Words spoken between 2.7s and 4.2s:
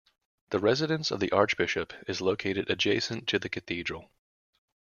adjacent to the Cathedral.